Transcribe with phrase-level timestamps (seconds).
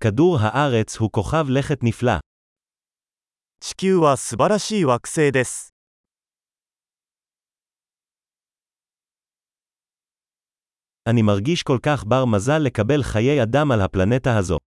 [0.00, 2.18] כדור הארץ הוא כוכב לכת נפלא.
[3.60, 5.74] 地球は素晴らしい惑星です。
[11.06, 14.58] אני מרגיש כל כך בר מזל לקבל חיי אדם על הפלנטה הזו.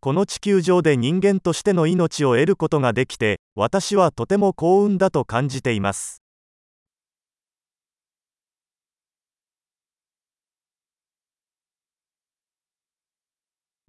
[0.00, 6.22] この地球上で人間としての命を得ることができて、私はとても幸運だと感じています。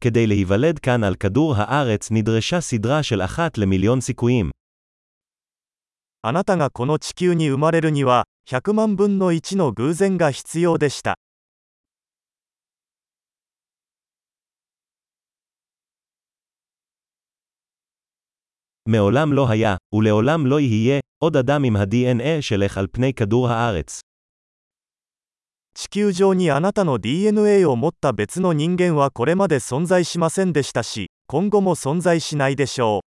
[0.00, 4.50] כדי להיוולד כאן על כדור הארץ נדרשה סדרה של אחת למיליון סיכויים.
[6.26, 11.14] あなたがこの地球に生まれるには、100万分の1の偶然が必要でした。
[18.86, 24.00] מעולם לא היה, ולעולם לא יהיה, עוד אדם עם ה-DNA שלך על פני כדור הארץ.
[25.81, 33.07] 地球上にあなたの DNA を持った別の人間はこれまで存在しませんでしたし今後も存在しないでしょう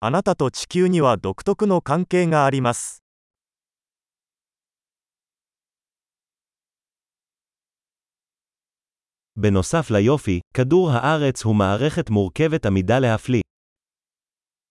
[0.00, 3.07] あなたと地球には独特の関係があります。
[9.37, 13.41] בנוסף ליופי, כדור הארץ הוא מערכת מורכבת עמידה להפליא.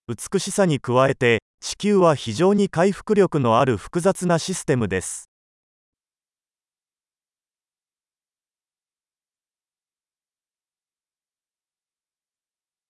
[0.09, 5.29] 美しさに加えて、地球は非常に回復力のある複雑なシステムです。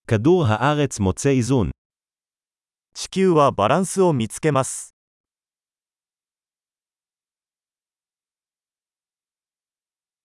[0.07, 1.71] כדור הארץ מוצא איזון.
[2.95, 4.95] 地球はバランスを見つけます。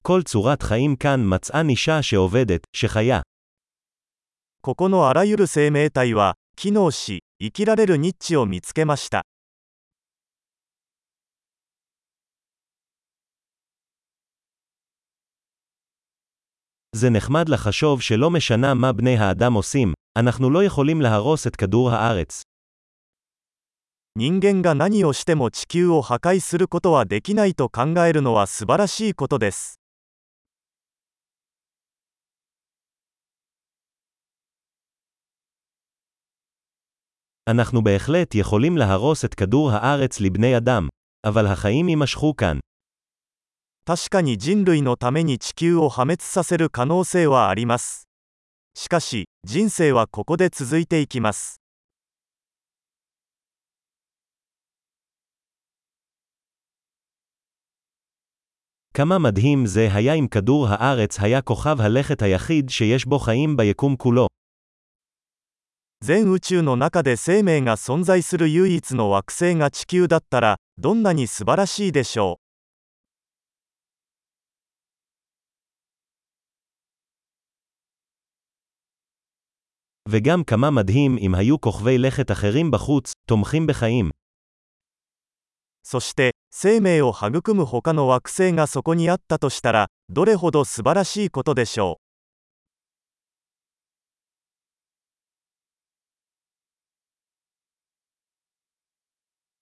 [0.08, 3.22] כל צורת חיים כאן מצאה נישה שעובדת, שחיה.
[4.62, 9.22] ここのあらゆる生命体は、機能し、生きられるニッチを見つけました。
[16.96, 21.91] זה נחמד לחשוב שלא משנה מה בני האדם עושים, אנחנו לא יכולים להרוס את כדור
[21.91, 22.41] הארץ.
[24.16, 29.80] 人間が何をしても地球を破壊することはできないと考えるのは素晴らしいことです。
[37.50, 40.88] אנחנו בהחלט יכולים להרוס את כדור הארץ לבני אדם,
[41.28, 42.59] אבל החיים יימשכו כאן.
[43.85, 48.06] 確かに人類のために地球を破滅させる可能性はあります。
[48.75, 51.62] しかし、人生はここで続いていきます。
[58.94, 63.96] כמה מדהים זה היה אם כדור הארץ היה כוכב הלכת היחיד שיש בו חיים ביקום
[63.96, 64.28] כולו.
[66.02, 72.40] 全宇宙の中で生命が存在する唯一の惑星が地球だったら、どんなに素晴らしいでしょ
[80.09, 84.09] וגם כמה מדהים אם היו כוכבי לכת אחרים בחוץ, תומכים בחיים.
[84.09, 84.12] う。
[85.84, 92.00] そして、生命を育む他の惑星がそこにあったとしたら、どれほど素晴らしいことでしょう。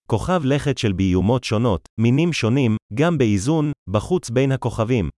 [0.09, 5.09] כוכב לכת של באיומות שונות, מינים שונים, גם באיזון, בחוץ בין הכוכבים.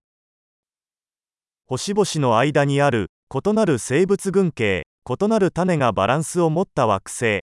[1.70, 7.40] 星々の間にある異なる生物群系異なる種がバランスを持った惑星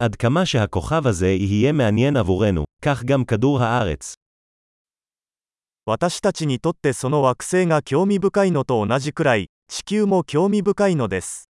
[0.00, 4.14] עד כמה שהכוכב הזה יהיה מעניין עבורנו, כך גם כדור הארץ.
[5.86, 11.49] 私たちにとってその惑星が興味深いのと同じくらい 地球も興味深いのです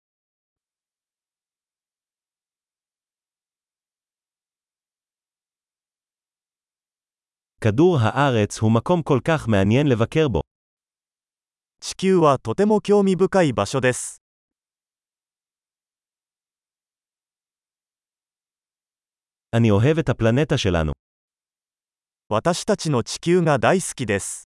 [11.80, 14.22] 地球はとても興味深い場所です。
[22.30, 24.45] 私たちの地球が大好きです。